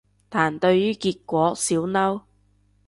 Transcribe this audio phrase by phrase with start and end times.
[0.29, 2.21] 但對於結果少嬲